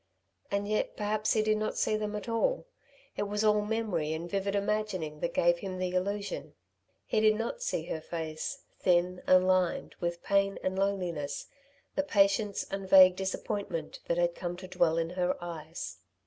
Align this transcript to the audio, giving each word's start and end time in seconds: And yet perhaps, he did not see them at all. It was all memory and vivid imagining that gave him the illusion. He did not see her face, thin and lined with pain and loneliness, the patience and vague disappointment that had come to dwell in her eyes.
And 0.49 0.67
yet 0.67 0.97
perhaps, 0.97 1.33
he 1.33 1.43
did 1.43 1.59
not 1.59 1.77
see 1.77 1.95
them 1.95 2.15
at 2.15 2.27
all. 2.27 2.65
It 3.15 3.27
was 3.27 3.43
all 3.43 3.61
memory 3.61 4.13
and 4.13 4.27
vivid 4.27 4.55
imagining 4.55 5.19
that 5.19 5.35
gave 5.35 5.59
him 5.59 5.77
the 5.77 5.91
illusion. 5.91 6.55
He 7.05 7.19
did 7.19 7.35
not 7.35 7.61
see 7.61 7.83
her 7.83 8.01
face, 8.01 8.63
thin 8.79 9.21
and 9.27 9.45
lined 9.45 9.93
with 9.99 10.23
pain 10.23 10.57
and 10.63 10.75
loneliness, 10.75 11.45
the 11.93 12.01
patience 12.01 12.65
and 12.71 12.89
vague 12.89 13.15
disappointment 13.15 13.99
that 14.07 14.17
had 14.17 14.33
come 14.33 14.55
to 14.57 14.67
dwell 14.67 14.97
in 14.97 15.11
her 15.11 15.37
eyes. 15.39 15.99